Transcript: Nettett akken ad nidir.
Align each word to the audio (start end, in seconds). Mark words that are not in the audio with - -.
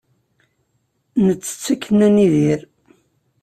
Nettett 1.25 1.65
akken 1.73 1.97
ad 2.07 2.11
nidir. 2.13 2.61